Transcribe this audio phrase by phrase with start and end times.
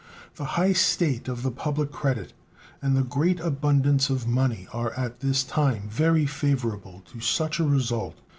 [0.37, 2.33] The high state of the public credit
[2.81, 7.63] and the great abundance of money are at this time very favorable to such a
[7.67, 8.17] result.